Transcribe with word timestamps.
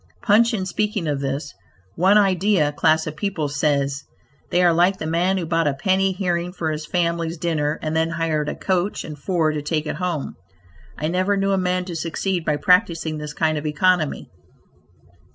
Punch 0.23 0.51
in 0.51 0.65
speaking 0.65 1.05
of 1.07 1.19
this 1.19 1.53
"one 1.93 2.17
idea" 2.17 2.71
class 2.71 3.05
of 3.05 3.15
people 3.15 3.47
says 3.47 4.01
"they 4.49 4.63
are 4.63 4.73
like 4.73 4.97
the 4.97 5.05
man 5.05 5.37
who 5.37 5.45
bought 5.45 5.67
a 5.67 5.75
penny 5.75 6.11
herring 6.13 6.51
for 6.51 6.71
his 6.71 6.87
family's 6.87 7.37
dinner 7.37 7.77
and 7.83 7.95
then 7.95 8.09
hired 8.09 8.49
a 8.49 8.55
coach 8.55 9.03
and 9.03 9.19
four 9.19 9.51
to 9.51 9.61
take 9.61 9.85
it 9.85 9.97
home." 9.97 10.33
I 10.97 11.07
never 11.07 11.37
knew 11.37 11.51
a 11.51 11.57
man 11.59 11.85
to 11.85 11.95
succeed 11.95 12.43
by 12.43 12.57
practising 12.57 13.19
this 13.19 13.33
kind 13.33 13.59
of 13.59 13.67
economy. 13.67 14.31